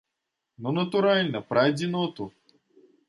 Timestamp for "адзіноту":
1.73-2.23